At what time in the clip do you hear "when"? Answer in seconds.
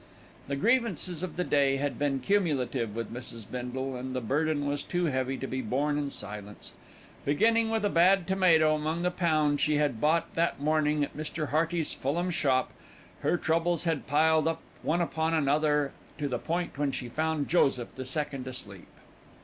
16.79-16.91